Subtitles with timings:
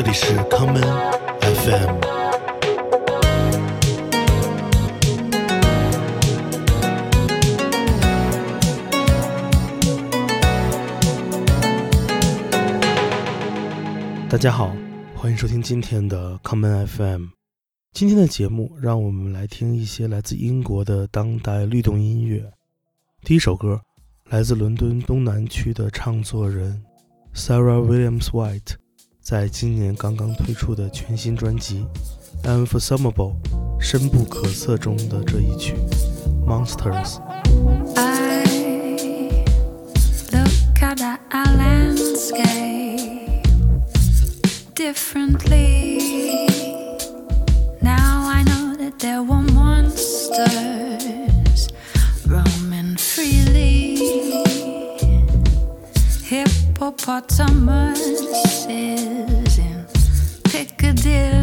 [0.00, 0.80] 这里是康门
[1.40, 1.98] FM。
[14.30, 14.72] 大家好，
[15.16, 17.24] 欢迎收听今天的康门 FM。
[17.92, 22.48] 今天的节目，让我们来听一些来自英国的当代律动音乐。
[23.24, 23.80] 第一首歌
[24.26, 26.80] 来自伦敦东南区的唱作人
[27.34, 28.74] Sarah Williams White，
[29.30, 31.84] 在今年刚刚推出的全新专辑
[32.48, 33.34] 《Unforsumable》
[33.78, 35.74] 深不可测中的这一曲
[36.48, 37.18] 《Monsters》。
[44.74, 45.98] differently.
[47.82, 50.97] Now I know that there were monsters
[56.98, 59.86] Hippopotamuses in
[60.44, 61.37] Piccadilly.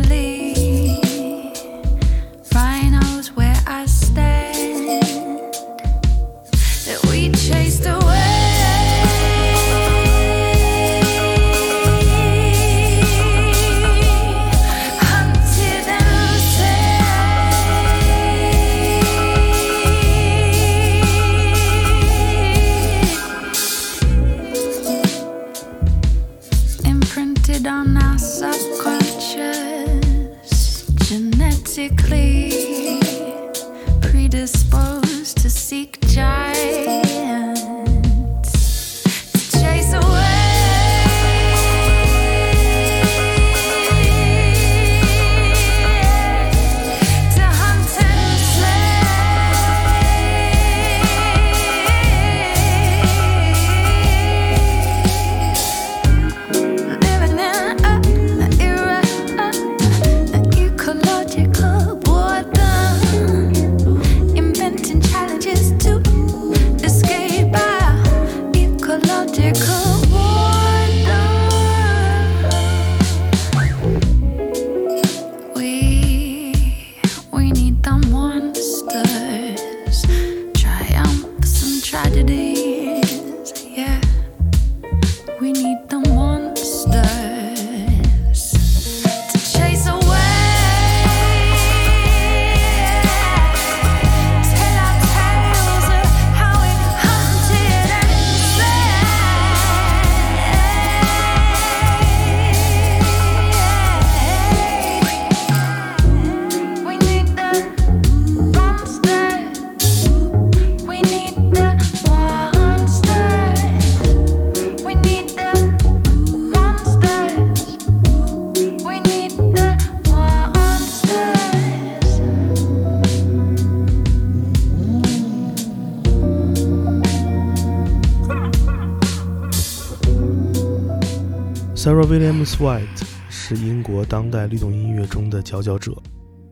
[132.06, 135.92] Williams White 是英国当代律动音乐中的佼佼者，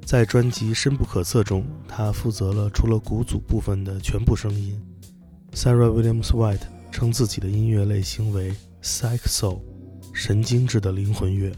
[0.04, 4.82] 在专辑《深不可测》中，他负责了除了鼓组部分的全部声音。
[5.54, 9.62] Sarah Williams White 称自己的音乐类型为 “Psycho”，
[10.12, 11.52] 神经质的灵魂乐，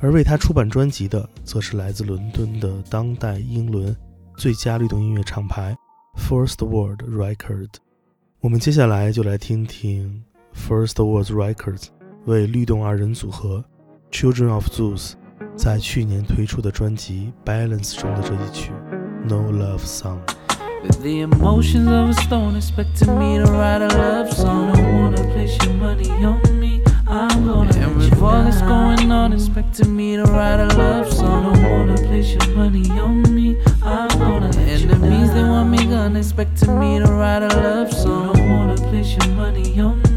[0.00, 3.96] 而为他出版专辑的，则是来自伦敦的当代英伦
[4.36, 5.76] 最佳律动音乐厂牌
[6.16, 7.68] First World Record。
[8.40, 11.97] 我们接下来就来听听 First World Records。
[12.27, 13.63] 为律动二人组合
[14.11, 15.13] Children of Zeus
[15.55, 18.71] 在去年推出的专辑《Balance》中的这一曲《
[19.29, 20.19] No Love Song》。
[20.83, 24.75] With the emotions of a stone, expecting me to write a love song.
[24.75, 26.81] I wanna place your money on me.
[27.07, 27.73] I'm gonna.
[27.77, 31.55] And with all that's going on, expecting me to write a love song.
[31.55, 33.57] I wanna place your money on me.
[33.81, 34.51] I'm gonna.
[34.57, 38.35] Enemies, they want me gone, expecting me to write a love song.
[38.35, 40.01] I wanna place your money on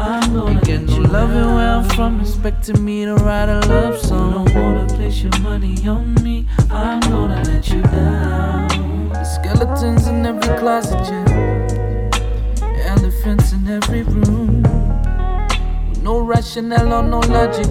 [0.00, 4.46] I'm gonna get no loving where I'm from, expecting me to write a love song.
[4.46, 6.46] Don't wanna place your money on me.
[6.70, 9.12] I'm gonna let you down.
[9.22, 12.08] Skeletons in every closet, yeah.
[12.86, 14.62] Elephants in every room.
[16.02, 17.68] No rationale or no logic.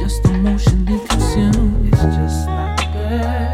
[0.00, 1.92] Just emotionally consumed.
[1.92, 3.47] It's just like that,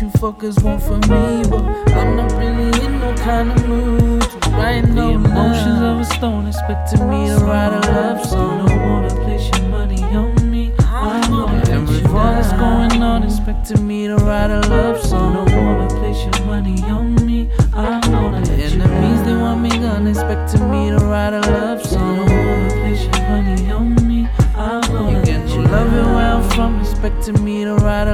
[0.00, 1.62] you fuckers want from me, but
[1.92, 6.04] I'm not really in no kind of mood to write no The emotions of a
[6.04, 8.66] stone expecting me to write a love song.
[8.66, 10.72] Don't wanna place your money on me.
[10.78, 15.34] I'm gonna and with all that's going on, expecting me to write a love song.
[15.34, 17.50] Don't wanna place your money on me.
[17.74, 22.26] I'm gonna let enemies they gun, expecting me to write a love song.
[22.26, 24.28] Don't wanna place your money on me.
[24.56, 28.09] I'm gonna get you love it where I'm from, expecting me to write a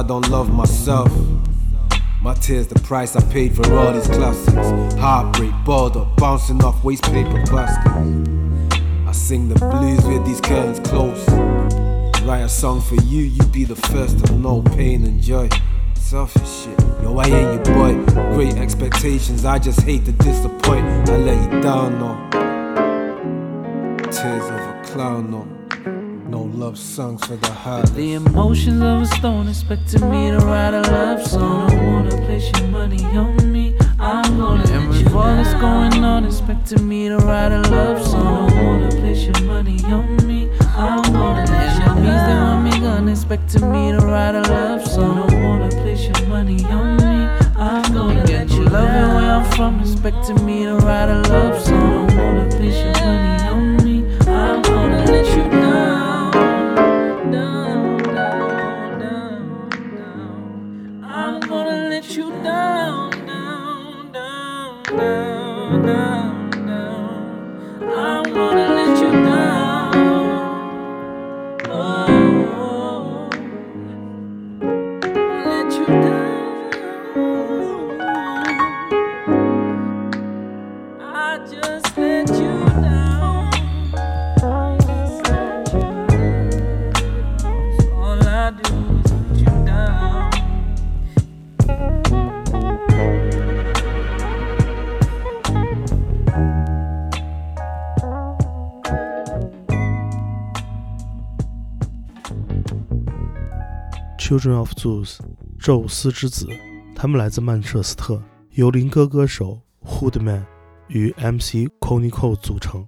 [0.00, 1.12] I don't love myself.
[2.22, 4.94] My tears, the price I paid for all these classics.
[4.94, 8.80] Heartbreak, up, bouncing off waste paper baskets.
[9.06, 11.28] I sing the blues with these curtains closed.
[12.24, 15.50] Write a song for you, you be the first to know pain and joy.
[15.92, 18.02] Selfish shit, yo, I ain't your boy.
[18.34, 21.10] Great expectations, I just hate to disappoint.
[21.10, 22.16] I let you down, no.
[24.10, 25.59] Tears of a clown, no.
[26.30, 27.86] No love songs for the heart.
[27.96, 31.68] The emotions of a stone expecting me to write a love song.
[31.70, 33.74] Don't wanna place your money on me.
[33.98, 38.48] I'm gonna and with all that's going on, expecting me to write a love song.
[38.48, 40.48] Don't wanna place your money on me.
[40.76, 44.86] I'm gonna let you Enemies that want me gone, expecting me to write a love
[44.86, 45.28] song.
[45.28, 47.26] Don't wanna place your money on me.
[47.56, 51.60] I'm gonna get you love it where I'm from, expecting me to write a love
[51.60, 52.06] song.
[52.06, 53.79] Don't wanna place your money on me.
[104.30, 105.18] Children of Zeus，
[105.58, 106.46] 宙斯之子，
[106.94, 108.22] 他们来自曼彻斯特，
[108.52, 110.44] 由林歌歌手 Hoodman
[110.86, 112.86] 与 MC Conico 组成。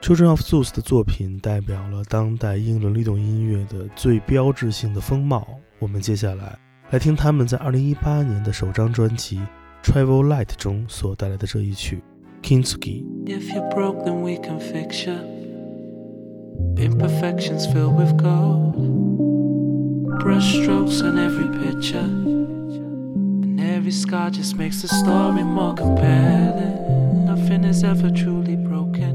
[0.00, 5.48] Children of Zeus 的作品代表了当代英伦律动音乐的最标志性的风貌。
[5.80, 6.56] 我们接下来
[6.90, 9.38] 来听他们在2018年的首张专辑
[9.82, 12.00] 《Travel Light》中所带来的这一曲
[12.46, 13.04] 《Kintsugi.
[16.76, 19.05] Imperfections filled with gold.
[20.18, 21.98] Brushstrokes on every picture.
[21.98, 27.26] And every scar just makes the story more compelling.
[27.26, 29.14] Nothing is ever truly broken.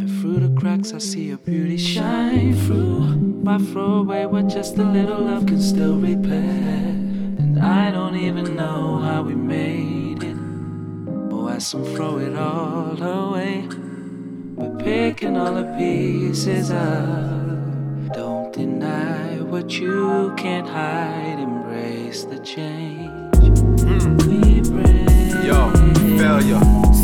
[0.00, 3.16] And through the cracks, I see your beauty shine through.
[3.42, 6.92] My throwaway, what just a little love can still repair.
[7.42, 10.36] And I don't even know how we made it.
[11.32, 13.66] Oh, as some throw it all away.
[14.54, 18.12] We're picking all the pieces up.
[18.12, 21.38] Don't deny what you can't hide.
[21.38, 23.10] Embrace the change.
[23.82, 24.16] Hmm.
[24.16, 25.44] We bring.
[25.44, 25.70] Yo,
[26.16, 26.60] failure,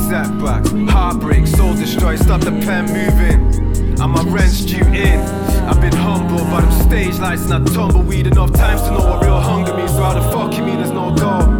[0.09, 4.00] setbacks, heartbreak, soul destroyed, stop the pen moving.
[4.00, 5.21] And my rent's due in.
[5.69, 9.23] I've been humbled by them stage lights and I tumbleweed enough times to know what
[9.23, 9.90] real hunger means.
[9.90, 11.58] So how the fuck you mean there's no goal?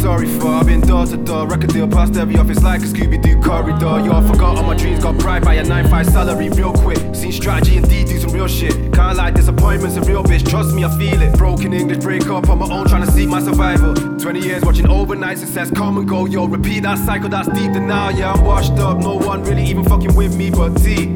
[0.00, 0.48] You sorry for?
[0.48, 4.00] I've been door to door, record deal past every office like a Scooby Doo corridor.
[4.00, 6.96] Yo, I forgot all my dreams, got bribed by a 9-5 salary real quick.
[7.14, 8.72] Seen strategy and D do some real shit.
[8.94, 11.36] Can't like disappointments a real bitch, trust me, I feel it.
[11.36, 13.94] Broken English, break up on my own, trying to seek my survival.
[13.94, 16.46] 20 years watching overnight success come and go, yo.
[16.46, 18.18] Repeat that cycle, that's deep denial.
[18.18, 21.08] Yeah, I'm washed up, no one really even fucking with me but T.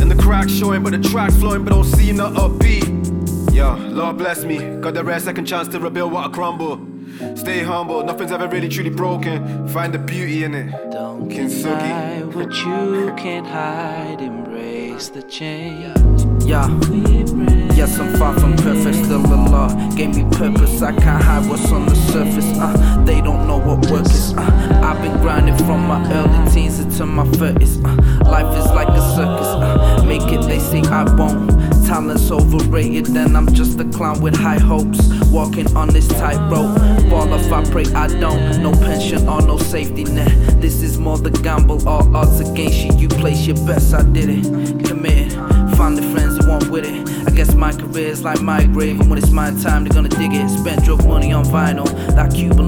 [0.00, 3.54] And the cracks showing, but the tracks flowing, but don't seem to upbeat.
[3.54, 4.58] Yo, Lord bless me.
[4.80, 6.93] Got the rare second chance to rebuild what I crumble.
[7.36, 9.68] Stay humble, nothing's ever really truly broken.
[9.68, 10.70] Find the beauty in it.
[10.90, 11.62] Don't Kintsugi.
[11.62, 14.20] deny what you can't hide.
[14.20, 16.24] Embrace the change.
[16.44, 17.70] Yeah, We bring.
[17.74, 19.68] yes, I'm far from perfect, still a law.
[19.96, 22.46] Gave me purpose, I can't hide what's on the surface.
[22.58, 24.34] Uh, they don't know what work is.
[24.36, 27.82] Uh, I've been grinding from my early teens into my 30s.
[27.84, 29.46] Uh, life is like a circus.
[29.46, 31.50] Uh, make it, they say I won't.
[31.86, 35.00] Talent's overrated, then I'm just a clown with high hopes.
[35.30, 36.76] Walking on this tightrope.
[37.10, 38.62] Fall if I pray I don't.
[38.62, 40.60] No pension or no safety net.
[40.60, 42.92] This is more the gamble, all odds against you.
[42.96, 44.86] You place your best, I did it.
[44.86, 45.32] Committed.
[45.76, 47.26] Find the friends who want with it.
[47.26, 50.10] I guess my My career's like my grave, and when it's my time, they're gonna
[50.10, 50.50] dig it.
[50.50, 51.88] Spent drug money on vinyl.
[52.14, 52.63] That Cuban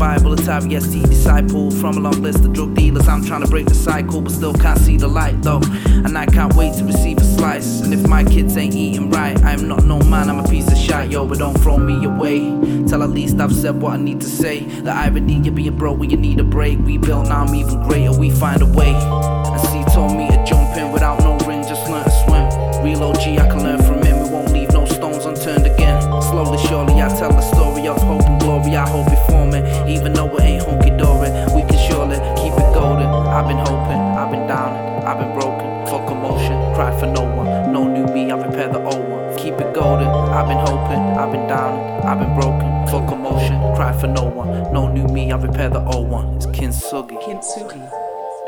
[0.00, 0.34] Bible.
[0.34, 3.06] Atari ST disciple from a long list of drug dealers.
[3.06, 5.60] I'm trying to break the cycle, but still can't see the light though.
[6.06, 7.82] And I can't wait to receive a slice.
[7.82, 10.78] And if my kids ain't eating right, I'm not no man, I'm a piece of
[10.78, 11.26] shit, yo.
[11.26, 12.38] But don't throw me away.
[12.88, 14.60] Till at least I've said what I need to say.
[14.60, 16.78] The irony, you being broke when you need a break.
[16.80, 18.18] Rebuilt, now I'm even greater.
[18.18, 18.94] We find a way.
[18.94, 22.48] And C told me to jump in without no ring, just learn to swim.
[22.82, 23.49] Real OG, I
[44.72, 46.36] no new me, I repair the old one.
[46.36, 47.16] It's Kintsugi.
[47.22, 47.82] Kintsugi,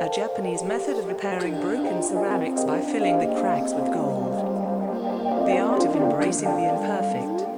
[0.00, 5.46] a Japanese method of repairing broken ceramics by filling the cracks with gold.
[5.46, 7.48] The art of embracing the imperfect.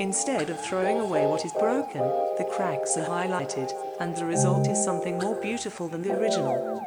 [0.00, 2.00] Instead of throwing away what is broken,
[2.38, 6.80] the cracks are highlighted, and the result is something more beautiful than the original.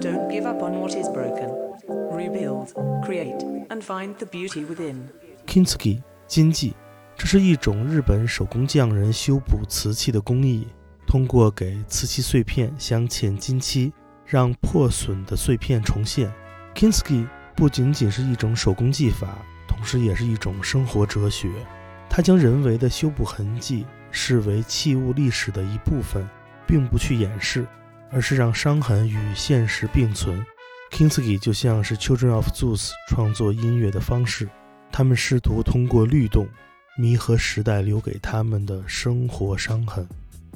[0.00, 1.50] Don't give up on what is broken.
[1.88, 2.72] Rebuild,
[3.04, 5.10] create, and find the beauty within.
[5.46, 6.72] Kintsugi 金继，
[7.20, 10.66] 这是一种日本手工匠人修补瓷器的工艺。
[11.06, 13.92] 通过给瓷器碎片镶嵌金漆，
[14.24, 16.32] 让破损的碎片重现。
[16.74, 19.36] Kintsugi 不仅仅是一种手工技法，
[19.68, 21.50] 同时也是一种生活哲学。
[22.08, 26.26] 它将人为的修补痕迹视为器物历史的一部分，
[26.66, 27.66] 并不去掩饰，
[28.10, 30.42] 而是让伤痕与现实并存。
[30.90, 34.48] Kintsugi 就像是 Children of Zeus 创作音乐的方式，
[34.90, 36.48] 他们试图通过律动
[36.99, 40.07] 弥合时代留给他们的生活伤痕。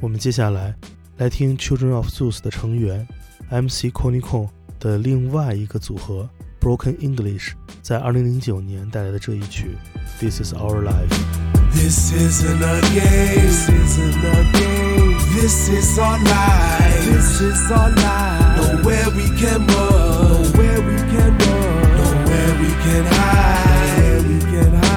[0.02, 0.74] 我们接下来
[1.18, 3.06] 来听 Children of Zeus 的成员
[3.50, 4.50] MC k o n i k o
[4.80, 6.30] 的另外一个组合
[6.62, 7.52] Broken English
[7.82, 9.78] 在2009年带来的这一曲
[10.20, 11.50] This Is Our Life。
[11.74, 13.42] This isn't a game.
[13.42, 15.18] This isn't a game.
[15.36, 17.06] This is our life.
[17.06, 18.84] This is our life.
[18.84, 20.44] Nowhere we can run.
[20.44, 21.98] Nowhere we can run.
[21.98, 23.98] Nowhere we can hide.
[23.98, 24.93] Nowhere we can hide.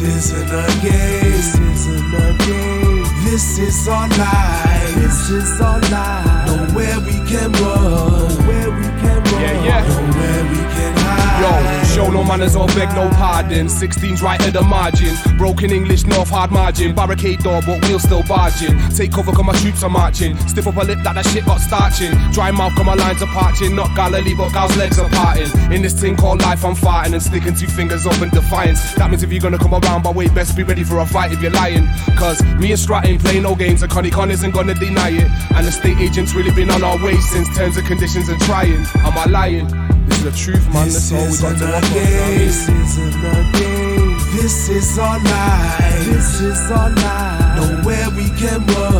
[0.00, 1.32] This isn't a game.
[1.32, 3.02] This isn't a game.
[3.24, 4.94] This is our life.
[4.94, 6.46] This is our life.
[6.46, 8.28] Nowhere we can run.
[8.28, 9.40] Nowhere we can run.
[9.42, 9.88] Yeah, yeah.
[9.88, 10.97] Nowhere we can hide.
[11.40, 13.66] Yo, show no manners or beg no pardon.
[13.68, 15.14] 16's right at the margin.
[15.36, 16.94] Broken English, north hard margin.
[16.94, 18.76] Barricade door, but we'll still barging.
[18.90, 20.36] Take cover, cause my troops are marching.
[20.48, 22.10] Stiff up a lip that that shit got starching.
[22.32, 23.76] Dry mouth, cause my lines are parching.
[23.76, 25.48] Not Galilee, but Gal's legs are parting.
[25.72, 28.94] In this thing called life, I'm fighting and sticking two fingers up in defiance.
[28.94, 31.32] That means if you're gonna come around my way, best be ready for a fight
[31.32, 31.86] if you're lying.
[32.16, 35.30] Cause me and Stratton play no games, and Connie Con isn't gonna deny it.
[35.54, 38.84] And the state agents really been on our way since terms and conditions and trying.
[39.06, 39.87] Am I lying?
[40.18, 40.88] Is the truth, man.
[40.88, 41.86] That's This all we got to a offer.
[41.86, 42.38] you know what I game.
[42.38, 44.18] This isn't a game.
[44.36, 46.04] This is our life.
[46.06, 47.84] This is our life.
[47.84, 48.92] Nowhere we can run.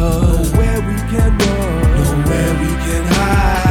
[0.52, 2.22] Nowhere we can run.
[2.22, 3.67] Nowhere we can hide.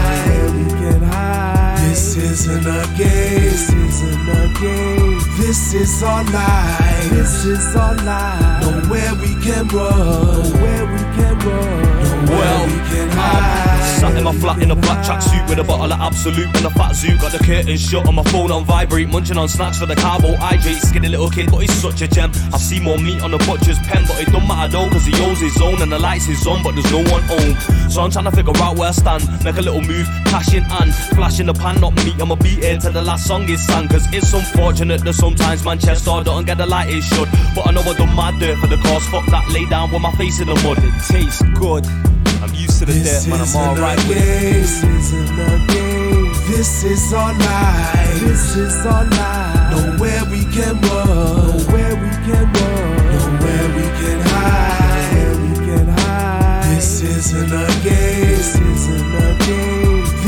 [2.45, 2.49] A
[2.95, 3.41] game.
[3.41, 5.19] This isn't a game.
[5.37, 7.09] This is our life.
[7.09, 8.61] This is our life.
[8.61, 10.43] Nowhere we can run.
[10.53, 12.25] Nowhere we can run.
[12.25, 13.99] Nowhere Well, we can hide.
[13.99, 16.69] sat in my flat in a black tracksuit with a bottle of Absolut and a
[16.69, 17.17] fat zoo.
[17.17, 20.87] Got the curtains shut on my phone on vibrate, munching on snacks for the carbohydrates.
[20.87, 22.29] Skinny little kid, but he's such a gem.
[22.53, 25.19] I've seen more meat on the butcher's pen, but it don't matter though, cause he
[25.23, 27.57] owns his own and the lights is on, but there's no one home.
[27.89, 30.61] So I'm trying to figure out where I stand, make a little move, cash in
[30.63, 32.13] hand, flash in the pan, not me.
[32.27, 36.11] I'ma beat it till the last song is sang, cause it's unfortunate that sometimes Manchester
[36.25, 37.29] don't get the light it should.
[37.55, 40.01] But I know I done my dirt for the cause, fuck that, lay down with
[40.01, 40.77] my face in the mud.
[40.83, 41.87] It tastes good.
[42.43, 43.39] I'm used to the This dirt, man.
[43.39, 44.23] I'm isn't alright a with it.
[44.27, 44.59] game.
[44.59, 46.33] This isn't a game.
[46.51, 48.19] This is our life.
[48.19, 49.95] This is our life.
[49.95, 51.07] Nowhere we can run.
[51.07, 53.07] Nowhere we can run.
[53.07, 55.15] Nowhere we can hide.
[55.15, 56.75] Nowhere we can hide.
[56.75, 58.35] This isn't a game.
[58.35, 59.06] This isn't a game.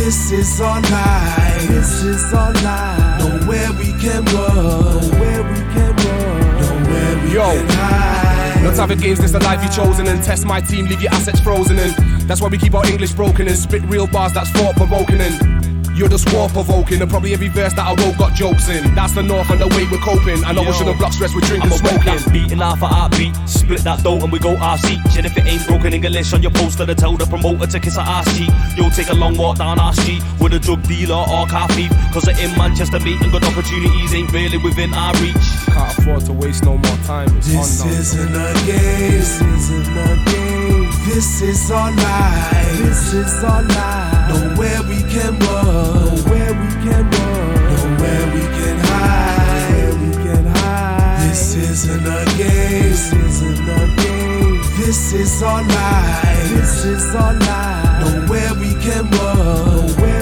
[0.10, 1.68] This is our life.
[1.68, 3.20] This is our life.
[3.20, 4.56] Nowhere we can run.
[4.56, 6.84] Nowhere we can run.
[6.84, 7.44] Nowhere we Yo.
[7.44, 8.64] can hide.
[8.64, 11.14] No time for games, this the life you chosen and test my team, leave your
[11.14, 11.92] assets frozen and
[12.28, 15.59] that's why we keep our English broken and spit real bars that's thought provoking and
[16.00, 18.96] you're the war provoking and probably every verse that I wrote got jokes in.
[18.96, 20.40] That's the north and the way we're coping.
[20.48, 20.80] I know we Yo.
[20.80, 22.24] shouldn't block stress with drinking, I'ma break smoking.
[22.24, 23.36] that beat half a heartbeat.
[23.46, 25.20] Split that dough and we go half each.
[25.20, 27.98] And if it ain't broken English on your poster to tell the promoter to kiss
[27.98, 31.20] a ass cheek, you'll take a long walk down our street with a drug dealer
[31.20, 31.92] or car thief.
[32.16, 35.36] Cause in Manchester meeting good opportunities ain't really within our reach.
[35.76, 37.28] Can't afford to waste no more time.
[37.38, 37.94] It's This on now.
[38.00, 39.12] isn't a game.
[39.12, 40.59] This isn't a game.
[41.06, 42.78] This is our life.
[42.78, 44.30] This is our life.
[44.30, 46.16] Nowhere we can run.
[46.16, 47.56] Nowhere we can run.
[47.76, 49.70] Nowhere we can hide.
[49.70, 51.30] Nowhere we can hide.
[51.30, 52.84] This isn't a game.
[52.84, 54.62] This isn't a game.
[54.78, 56.50] This is our life.
[56.50, 58.28] This is our life.
[58.28, 59.88] Nowhere we can run.
[59.88, 60.19] Nowhere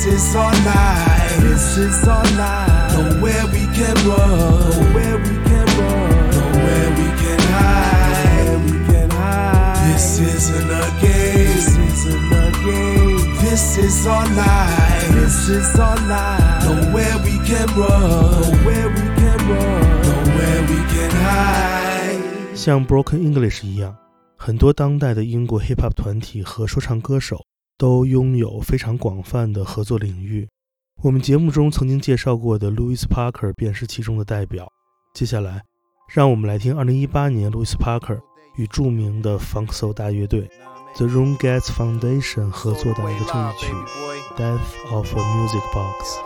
[0.00, 1.36] This is our life.
[1.40, 2.96] This is our life.
[2.96, 4.30] Nowhere we can run.
[4.72, 6.30] Nowhere we can run.
[6.36, 8.46] Nowhere we can hide.
[8.46, 9.92] Nowhere we can hide.
[9.92, 11.46] This isn't a game.
[11.54, 13.20] This isn't a game.
[13.44, 15.12] This is our life.
[15.14, 16.64] This is our life.
[16.64, 18.42] Nowhere we can run.
[18.42, 19.82] Nowhere we can run.
[20.08, 22.56] Nowhere we can hide.
[22.56, 23.94] 像 Broken English 一样，
[24.36, 27.44] 很多当代的英国 hip hop 团体和说唱歌手
[27.81, 30.47] 都拥有非常广泛的合作领域。
[31.01, 34.71] 我们节目中曾经介绍过的 Louis Parker 便是其中的代表。
[35.15, 35.63] 接下来，
[36.13, 38.19] 让我们来听2018年 Louis Parker
[38.57, 40.47] 与著名的 Funk Soul 大乐队
[40.93, 43.73] The Room Gets Foundation 合作的一个这一曲
[44.37, 46.19] 《Death of a Music Box》。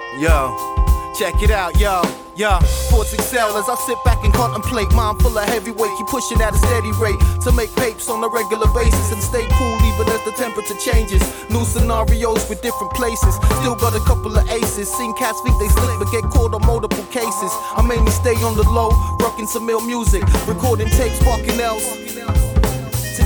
[1.17, 2.01] Check it out, yo,
[2.35, 2.59] yo.
[2.91, 4.91] Thoughts excel as I sit back and contemplate.
[4.91, 8.27] Mind full of heavyweight, keep pushing at a steady rate to make papes on a
[8.27, 11.23] regular basis and stay cool even as the temperature changes.
[11.49, 13.33] New scenarios with different places.
[13.63, 14.91] Still got a couple of aces.
[14.91, 17.51] Seen cats think they slick but get caught on multiple cases.
[17.79, 18.91] I mainly stay on the low,
[19.21, 22.54] rocking some ill music, recording tapes, fucking else.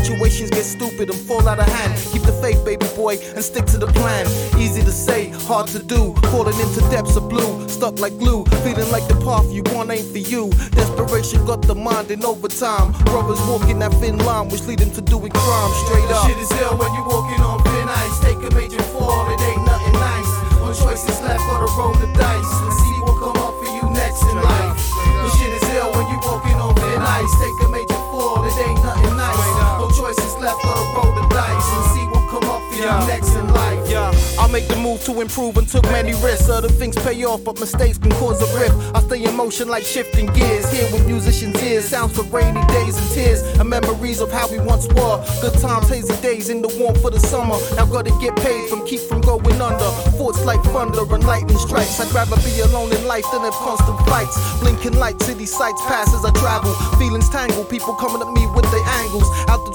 [0.09, 1.93] Situations get stupid and fall out of hand.
[2.11, 4.25] Keep the faith, baby boy, and stick to the plan.
[4.57, 6.15] Easy to say, hard to do.
[6.33, 8.43] Falling into depths of blue, stuck like glue.
[8.65, 10.49] Feeling like the path you want ain't for you.
[10.73, 12.91] Desperation got the mind in overtime.
[13.05, 16.25] Brothers walking that thin line, which lead them to doing crime straight up.
[16.25, 18.17] Shit is ill when you're walking on thin ice.
[18.25, 20.31] Take a major fall, it ain't nothing nice.
[20.57, 23.85] One choice is left, gotta roll the dice and see what come up for you
[23.93, 24.73] next in life.
[25.21, 27.29] The shit is ill when you're walking on thin ice.
[27.37, 27.88] Take a major
[32.89, 33.89] for next in life.
[33.89, 36.49] Yeah, I make the move to improve and took many risks.
[36.49, 38.75] Other things pay off, but mistakes can cause a rift.
[38.95, 40.71] I stay in motion like shifting gears.
[40.71, 44.59] Here with musicians' ears, sounds for rainy days and tears, and memories of how we
[44.59, 45.17] once were.
[45.41, 47.57] Good times, hazy days in the warmth of the summer.
[47.75, 49.89] Now gotta get paid from keep from going under.
[50.17, 51.99] Thoughts like thunder and lightning strikes.
[51.99, 54.35] I'd rather be alone in life than have constant fights.
[54.59, 56.73] Blinking lights, city sights pass as I travel.
[56.97, 59.27] Feelings tangle, people coming at me with their angles.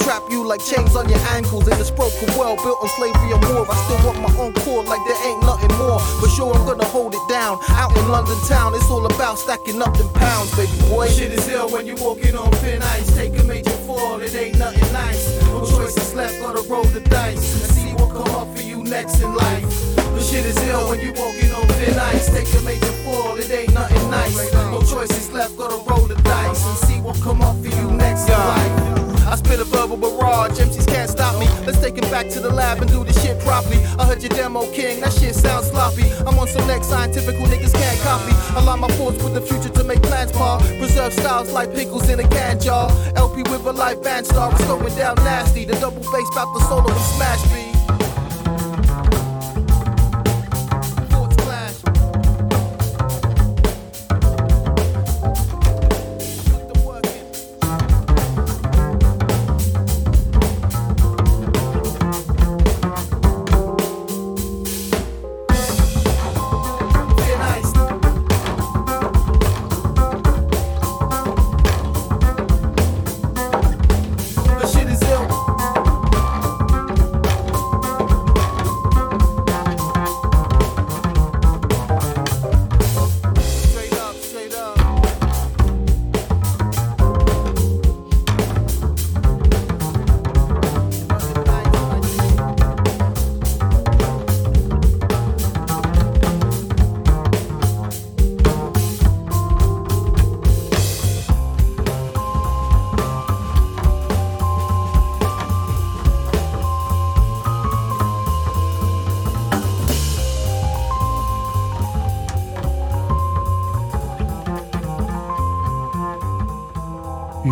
[0.04, 1.66] Trap you like chains on your ankles.
[1.66, 4.84] In this broken world built on slavery and war, I still want my own core
[4.84, 5.96] like there ain't nothing more.
[6.20, 7.56] But sure, I'm gonna hold it down.
[7.70, 11.08] Out in London town, it's all about stacking up them pounds, baby boy.
[11.08, 13.16] Shit is ill when you're walking on thin ice.
[13.16, 15.40] Take a major fall, it ain't nothing nice.
[15.48, 19.22] No choices left, gotta roll the dice and see what come up for you next
[19.22, 19.64] in life.
[19.96, 22.28] The shit is ill when you walking on thin ice.
[22.28, 24.52] Take a major fall, it ain't nothing nice.
[24.52, 28.28] No choices left, gotta roll the dice and see what come up for you next
[28.28, 29.13] in life.
[29.26, 31.46] I spit a verbal barrage, MCs can't stop me.
[31.66, 33.78] Let's take it back to the lab and do this shit properly.
[33.98, 36.04] I heard your demo, king, that shit sounds sloppy.
[36.26, 38.32] I'm on some next scientific who niggas can't copy.
[38.56, 40.58] Align my force with the future to make plans, pa.
[40.78, 42.90] Preserve styles like pickles in a can jar.
[43.16, 45.64] LP with a live band star, it's going down nasty.
[45.64, 47.63] The double bass bout the solo and smash me.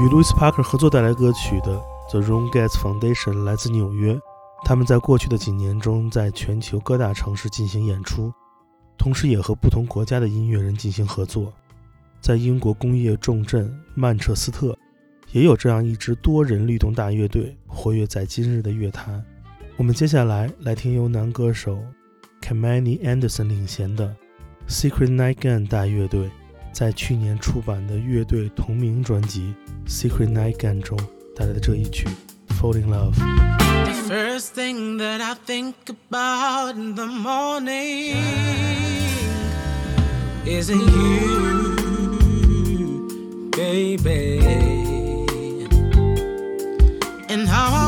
[0.03, 4.19] 与 Louis Parker 合作带来歌曲的 The Room Gets Foundation 来自纽约，
[4.65, 8.33] 他们在过去的几年中在全球各大城市进行演出，
[8.99, 11.53] 同时也和不同国家的音乐人进行合作。
[12.21, 14.77] 在英国工业重镇曼彻斯特，
[15.31, 19.25] 也有这样一支多人律动大乐队活跃在今日的乐坛。
[19.77, 21.79] 我们接下来来听由男歌手
[22.41, 24.13] Kamani Anderson 领衔的
[24.67, 26.29] Secret Night Gun 大乐队
[26.73, 29.55] 在去年出版的乐队同名专辑
[29.92, 30.98] 《Secret Night Gun》中
[31.36, 32.08] 带来的这一曲《
[32.60, 33.14] Fall in Love》。
[33.86, 38.16] The first thing that I think about in the morning
[40.46, 41.76] is it you,
[43.52, 44.40] baby?
[47.30, 47.81] And how I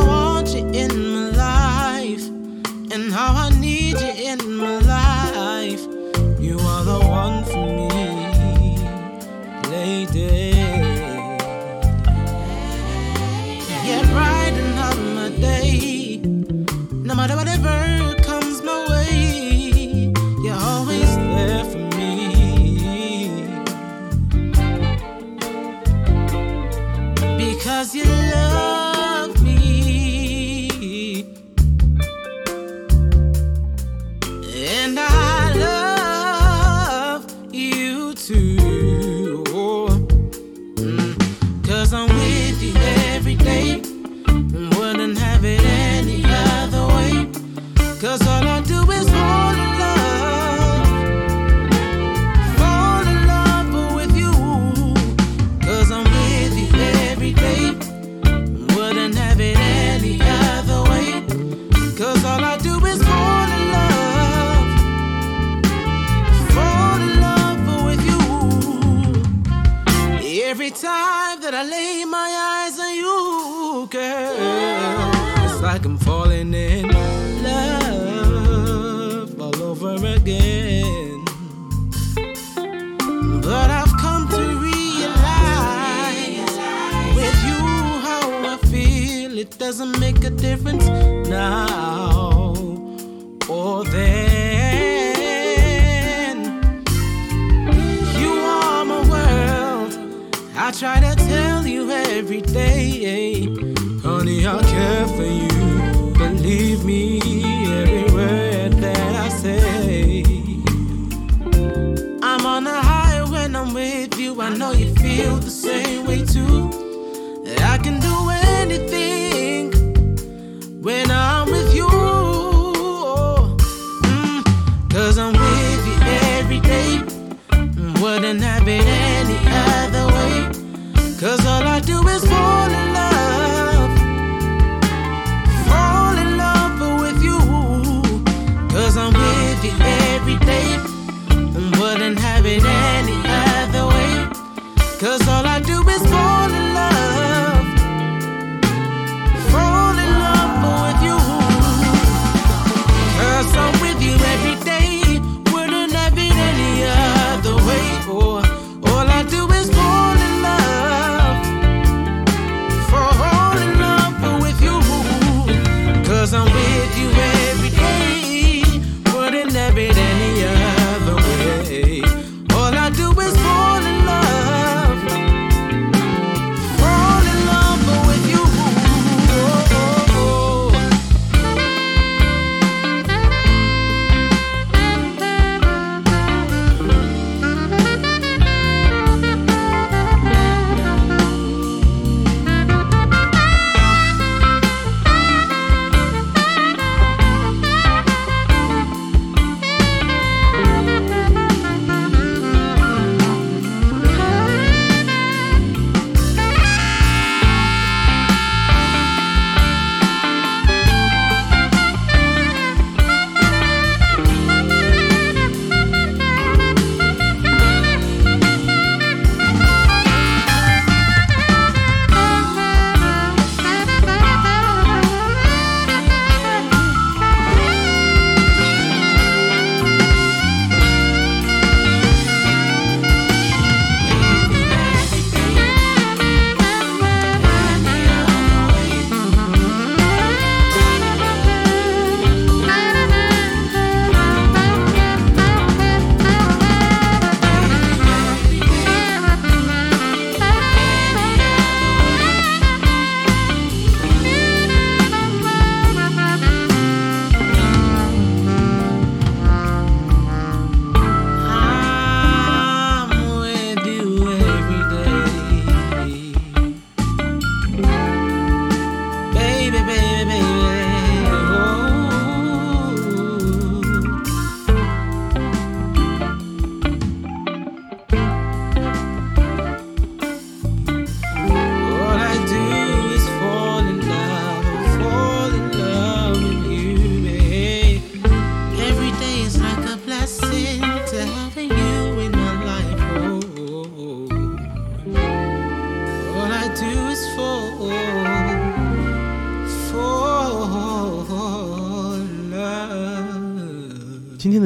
[75.84, 75.98] like I'm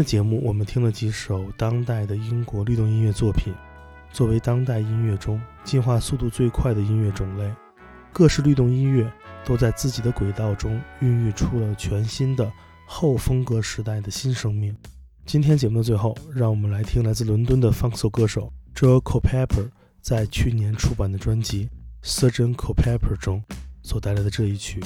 [0.09, 3.53] 节目，我们听了几首当代的英国律动音乐作品。
[4.11, 7.53] 作为当代音乐中进化速度最快的音乐种类，
[8.11, 9.07] 各式律动音乐
[9.45, 12.51] 都在自己的轨道中孕育出了全新的
[12.87, 14.75] 后风格时代的新生命。
[15.27, 19.69] 今天节目的最后，让我们来听来自伦敦的 funk s o 歌手 Joel Culpepper
[20.01, 21.69] 在去年出版的专辑
[22.03, 23.45] 《Surgeon Culpepper》中
[23.83, 24.81] 所带来的这一曲《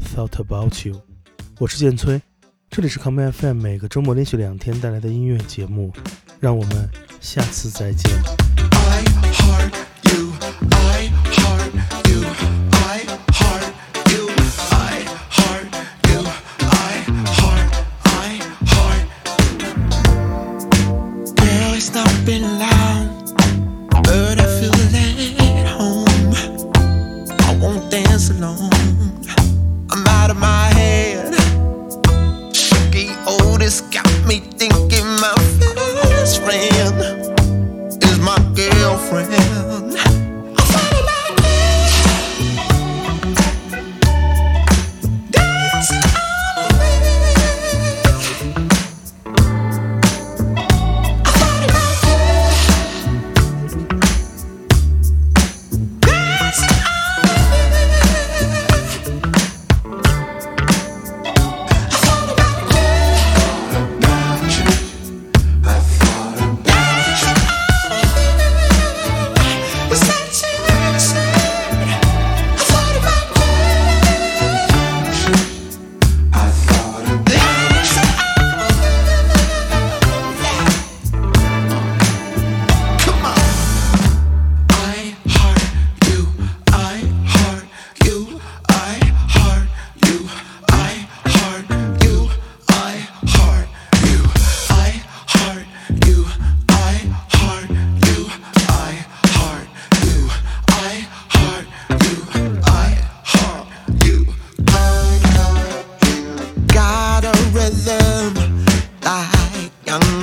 [0.00, 0.94] Thought About You》。
[1.58, 2.18] 我是建崔，
[2.76, 5.92] 这里是 Come FM，每个周末连续两天带来的音乐节目。
[6.40, 8.10] 让我们下次再见。
[8.72, 9.70] I heart
[10.02, 10.32] you.
[10.72, 11.23] I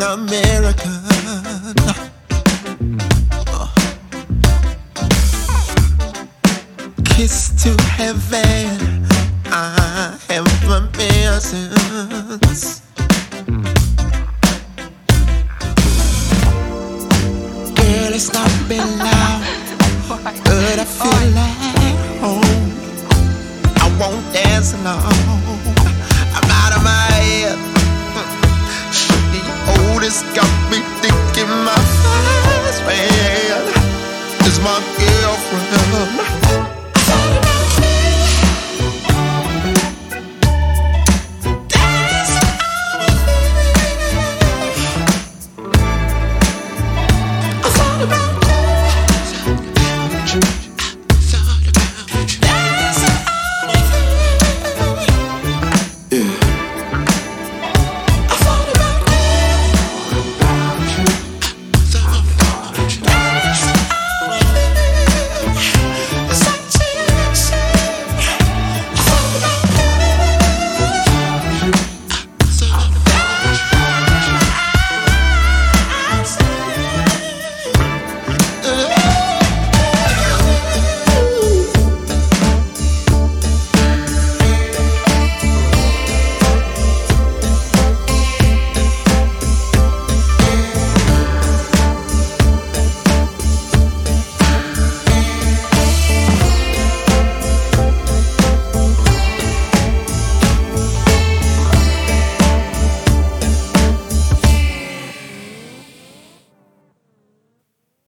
[0.01, 1.00] America.